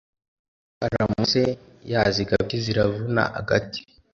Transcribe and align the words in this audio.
Iyo 0.77 0.83
aramutse 0.87 1.41
yazigabye 1.91 2.55
ziravuna 2.65 3.23
agati, 3.39 3.79